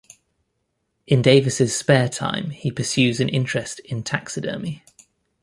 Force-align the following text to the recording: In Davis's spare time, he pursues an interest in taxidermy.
In 1.05 1.21
Davis's 1.21 1.77
spare 1.77 2.09
time, 2.09 2.49
he 2.49 2.71
pursues 2.71 3.19
an 3.19 3.29
interest 3.29 3.77
in 3.81 4.01
taxidermy. 4.01 4.83